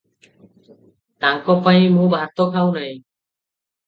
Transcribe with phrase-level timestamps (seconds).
[1.25, 2.95] ତାଙ୍କପାଇଁ ମୁଁ ଭାତଖାଉନାହିଁ।